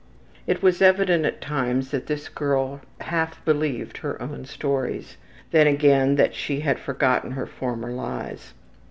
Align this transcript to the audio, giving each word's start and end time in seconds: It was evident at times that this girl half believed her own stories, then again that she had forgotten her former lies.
It 0.47 0.63
was 0.63 0.81
evident 0.81 1.25
at 1.25 1.41
times 1.41 1.91
that 1.91 2.07
this 2.07 2.27
girl 2.27 2.81
half 3.01 3.45
believed 3.45 3.97
her 3.99 4.19
own 4.19 4.45
stories, 4.45 5.17
then 5.51 5.67
again 5.67 6.15
that 6.15 6.33
she 6.33 6.61
had 6.61 6.79
forgotten 6.79 7.33
her 7.33 7.45
former 7.45 7.91
lies. 7.91 8.55